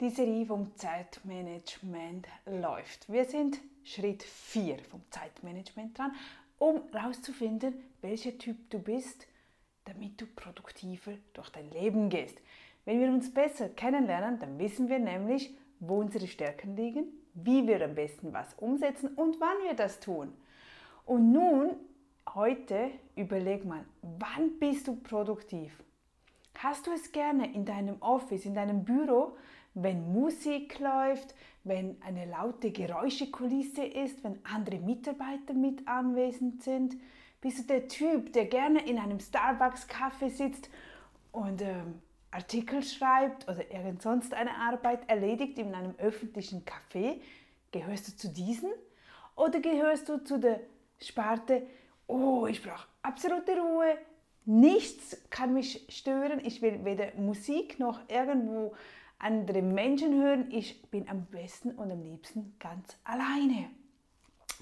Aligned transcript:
die 0.00 0.10
Serie 0.10 0.44
vom 0.44 0.76
Zeitmanagement 0.76 2.26
läuft. 2.44 3.10
Wir 3.10 3.24
sind 3.24 3.58
Schritt 3.82 4.22
4 4.22 4.78
vom 4.90 5.00
Zeitmanagement 5.10 5.96
dran, 5.96 6.12
um 6.58 6.82
herauszufinden, 6.92 7.74
welcher 8.02 8.36
Typ 8.36 8.68
du 8.68 8.78
bist, 8.78 9.26
damit 9.86 10.20
du 10.20 10.26
produktiver 10.26 11.12
durch 11.32 11.48
dein 11.48 11.70
Leben 11.70 12.10
gehst. 12.10 12.36
Wenn 12.84 13.00
wir 13.00 13.08
uns 13.08 13.32
besser 13.32 13.70
kennenlernen, 13.70 14.38
dann 14.38 14.58
wissen 14.58 14.90
wir 14.90 14.98
nämlich, 14.98 15.56
wo 15.80 16.00
unsere 16.00 16.26
Stärken 16.26 16.76
liegen, 16.76 17.06
wie 17.32 17.66
wir 17.66 17.82
am 17.82 17.94
besten 17.94 18.34
was 18.34 18.52
umsetzen 18.54 19.14
und 19.14 19.40
wann 19.40 19.62
wir 19.64 19.74
das 19.74 19.98
tun. 20.00 20.32
Und 21.06 21.32
nun, 21.32 21.70
heute, 22.34 22.90
überleg 23.14 23.64
mal, 23.64 23.84
wann 24.02 24.58
bist 24.58 24.88
du 24.88 24.96
produktiv? 24.96 25.72
Hast 26.68 26.88
du 26.88 26.90
es 26.90 27.12
gerne 27.12 27.54
in 27.54 27.64
deinem 27.64 28.02
Office, 28.02 28.44
in 28.44 28.52
deinem 28.52 28.82
Büro, 28.84 29.36
wenn 29.74 30.12
Musik 30.12 30.80
läuft, 30.80 31.36
wenn 31.62 31.96
eine 32.02 32.26
laute 32.26 32.72
Geräuschekulisse 32.72 33.84
ist, 33.84 34.24
wenn 34.24 34.44
andere 34.44 34.80
Mitarbeiter 34.80 35.54
mit 35.54 35.86
anwesend 35.86 36.64
sind? 36.64 36.96
Bist 37.40 37.60
du 37.60 37.62
der 37.62 37.86
Typ, 37.86 38.32
der 38.32 38.46
gerne 38.46 38.84
in 38.84 38.98
einem 38.98 39.20
Starbucks-Kaffee 39.20 40.28
sitzt 40.28 40.68
und 41.30 41.62
ähm, 41.62 42.02
Artikel 42.32 42.82
schreibt 42.82 43.48
oder 43.48 43.70
irgend 43.70 44.02
sonst 44.02 44.34
eine 44.34 44.56
Arbeit 44.56 45.08
erledigt 45.08 45.60
in 45.60 45.72
einem 45.72 45.94
öffentlichen 45.98 46.64
Café? 46.64 47.20
Gehörst 47.70 48.08
du 48.08 48.16
zu 48.16 48.28
diesen? 48.32 48.72
Oder 49.36 49.60
gehörst 49.60 50.08
du 50.08 50.18
zu 50.18 50.40
der 50.40 50.58
Sparte, 51.00 51.64
oh, 52.08 52.48
ich 52.48 52.60
brauche 52.60 52.88
absolute 53.02 53.52
Ruhe, 53.52 53.98
nichts 54.46 55.16
kann 55.30 55.52
mich 55.52 55.84
stören, 55.88 56.40
ich 56.44 56.62
will 56.62 56.84
weder 56.84 57.12
Musik 57.16 57.78
noch 57.78 58.00
irgendwo 58.08 58.74
andere 59.18 59.62
Menschen 59.62 60.14
hören. 60.22 60.50
Ich 60.50 60.82
bin 60.90 61.08
am 61.08 61.26
besten 61.26 61.72
und 61.72 61.90
am 61.90 62.02
liebsten 62.02 62.54
ganz 62.58 62.96
alleine. 63.04 63.70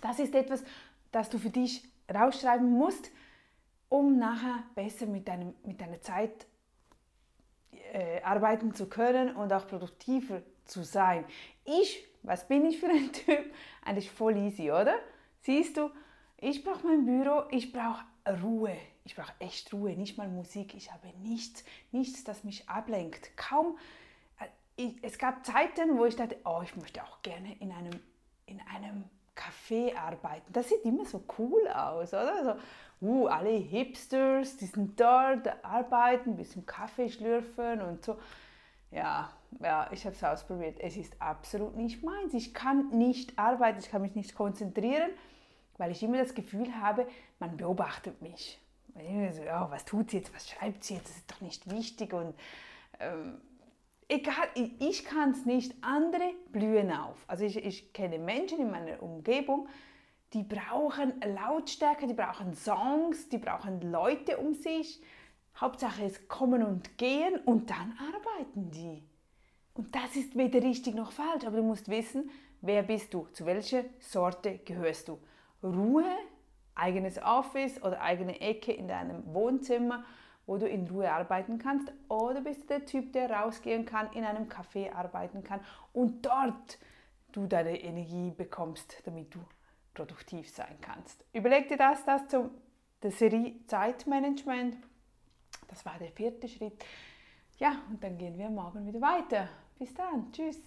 Das 0.01 0.19
ist 0.19 0.35
etwas, 0.35 0.65
das 1.13 1.31
du 1.31 1.39
für 1.39 1.51
dich 1.51 1.85
rausschreiben 2.13 2.71
musst, 2.71 3.11
um 3.89 4.19
nachher 4.19 4.65
besser 4.75 5.07
mit, 5.07 5.29
deinem, 5.29 5.55
mit 5.65 5.81
deiner 5.81 6.01
Zeit 6.01 6.47
äh, 7.93 8.21
arbeiten 8.23 8.75
zu 8.75 8.89
können 8.89 9.37
und 9.37 9.53
auch 9.53 9.67
produktiver 9.67 10.43
zu 10.65 10.83
sein. 10.83 11.25
Ich, 11.65 12.05
was 12.23 12.49
bin 12.49 12.65
ich 12.67 12.81
für 12.81 12.89
ein 12.89 13.13
Typ? 13.13 13.53
Eigentlich 13.85 14.11
voll 14.11 14.37
easy, 14.37 14.71
oder? 14.71 14.97
Siehst 15.43 15.77
du, 15.77 15.91
ich 16.39 16.65
brauche 16.65 16.87
mein 16.87 17.05
Büro, 17.05 17.45
ich 17.51 17.73
brauche 17.73 18.05
Ruhe. 18.27 18.77
Ich 19.05 19.17
brauche 19.17 19.33
echt 19.39 19.73
Ruhe, 19.73 19.97
nicht 19.97 20.17
mal 20.17 20.29
Musik. 20.29 20.75
Ich 20.75 20.91
habe 20.93 21.09
nichts, 21.23 21.65
nichts, 21.93 22.25
das 22.25 22.45
mich 22.45 22.69
ablenkt. 22.69 23.37
Kaum 23.37 23.77
ich, 24.77 24.97
es 25.03 25.19
gab 25.19 25.45
Zeiten, 25.47 25.99
wo 25.99 26.05
ich 26.05 26.17
dachte, 26.17 26.37
oh, 26.45 26.61
ich 26.63 26.75
möchte 26.77 27.03
auch 27.03 27.23
gerne 27.23 27.57
in 27.61 27.71
einem, 27.71 28.01
in 28.47 28.61
einem 28.75 29.05
Café 29.37 29.97
arbeiten. 29.97 30.53
Das 30.53 30.69
sieht 30.69 30.85
immer 30.85 31.05
so 31.05 31.23
cool 31.39 31.67
aus, 31.69 32.13
oder? 32.13 32.59
So, 33.01 33.07
uh, 33.07 33.27
alle 33.27 33.51
Hipsters, 33.51 34.57
die 34.57 34.67
sind 34.67 34.99
dort, 34.99 35.49
arbeiten, 35.65 36.31
ein 36.31 36.37
bisschen 36.37 36.67
Kaffee 36.67 37.09
schlürfen 37.09 37.81
und 37.83 38.05
so. 38.05 38.19
Ja, 38.91 39.31
ja, 39.61 39.89
ich 39.93 40.05
habe 40.05 40.15
es 40.15 40.23
ausprobiert. 40.23 40.79
Es 40.79 40.97
ist 40.97 41.21
absolut 41.21 41.77
nicht 41.77 42.03
meins. 42.05 42.33
Ich 42.33 42.55
kann 42.55 42.91
nicht 42.91 43.39
arbeiten, 43.39 43.81
ich 43.81 43.91
kann 43.91 44.03
mich 44.03 44.15
nicht 44.15 44.35
konzentrieren, 44.35 45.11
weil 45.79 45.91
ich 45.91 46.03
immer 46.03 46.19
das 46.19 46.35
Gefühl 46.35 46.75
habe, 46.81 47.07
man 47.39 47.57
beobachtet 47.57 48.21
mich. 48.23 48.61
So, 49.33 49.43
ja, 49.43 49.69
was 49.71 49.85
tut 49.85 50.11
sie 50.11 50.19
jetzt, 50.19 50.35
was 50.35 50.49
schreibt 50.49 50.85
sie 50.85 50.95
jetzt, 50.95 51.09
das 51.09 51.17
ist 51.17 51.31
doch 51.31 51.41
nicht 51.41 51.71
wichtig 51.71 52.13
und 52.13 52.35
ähm, 53.01 53.41
egal, 54.09 54.49
ich 54.79 55.05
kann 55.05 55.31
es 55.33 55.45
nicht, 55.45 55.75
andere 55.81 56.33
blühen 56.53 56.93
auf. 56.93 57.17
Also 57.27 57.45
ich, 57.45 57.57
ich 57.57 57.93
kenne 57.93 58.19
Menschen 58.19 58.61
in 58.61 58.71
meiner 58.71 59.03
Umgebung, 59.03 59.69
die 60.33 60.43
brauchen 60.43 61.21
Lautstärke, 61.21 62.07
die 62.07 62.15
brauchen 62.15 62.55
Songs, 62.55 63.29
die 63.29 63.39
brauchen 63.39 63.81
Leute 63.81 64.39
um 64.39 64.55
sich. 64.55 65.01
Hauptsache 65.57 66.05
es 66.05 66.27
kommen 66.27 66.65
und 66.65 66.99
gehen 66.99 67.37
und 67.45 67.71
dann 67.71 67.97
arbeiten 67.99 68.71
die. 68.73 69.03
Und 69.75 69.95
das 69.95 70.17
ist 70.17 70.37
weder 70.37 70.63
richtig 70.63 70.95
noch 70.95 71.13
falsch, 71.13 71.45
aber 71.45 71.59
du 71.59 71.63
musst 71.63 71.89
wissen, 71.89 72.31
wer 72.61 72.83
bist 72.83 73.15
du, 73.15 73.27
zu 73.33 73.47
welcher 73.47 73.85
Sorte 74.01 74.59
gehörst 74.65 75.09
du. 75.09 75.19
Ruhe, 75.65 76.05
eigenes 76.75 77.23
Office 77.23 77.83
oder 77.83 78.01
eigene 78.01 78.41
Ecke 78.41 78.73
in 78.73 78.89
deinem 78.89 79.23
Wohnzimmer 79.33 80.05
wo 80.47 80.59
du 80.59 80.69
in 80.69 80.87
Ruhe 80.89 81.11
arbeiten 81.11 81.59
kannst, 81.59 81.93
oder 82.09 82.41
bist 82.41 82.63
du 82.63 82.67
der 82.67 82.85
Typ, 82.85 83.13
der 83.13 83.31
rausgehen 83.31 83.85
kann, 83.85 84.13
in 84.13 84.25
einem 84.25 84.49
Café 84.49 84.93
arbeiten 84.93 85.43
kann 85.43 85.61
und 85.93 86.25
dort 86.27 86.79
du 87.33 87.47
deine 87.47 87.81
Energie 87.81 88.31
bekommst, 88.31 89.03
damit 89.05 89.35
du 89.35 89.41
produktiv 89.95 90.51
sein 90.51 90.77
kannst. 90.81 91.25
Überleg 91.33 91.69
dir 91.69 91.77
das, 91.77 92.05
das 92.05 92.29
zum 92.29 92.51
der 93.03 93.11
Serie 93.11 93.55
Zeitmanagement. 93.67 94.77
Das 95.69 95.85
war 95.85 95.99
der 95.99 96.11
vierte 96.11 96.49
Schritt. 96.49 96.85
Ja, 97.59 97.83
und 97.91 98.03
dann 98.03 98.17
gehen 98.17 98.39
wir 98.39 98.49
morgen 98.49 98.87
wieder 98.87 99.01
weiter. 99.01 99.49
Bis 99.79 99.93
dann. 99.93 100.33
Tschüss. 100.33 100.59